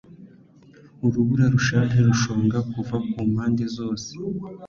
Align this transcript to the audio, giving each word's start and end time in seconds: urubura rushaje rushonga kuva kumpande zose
urubura 1.05 1.45
rushaje 1.53 1.97
rushonga 2.07 2.57
kuva 2.71 2.95
kumpande 3.11 3.63
zose 3.75 4.09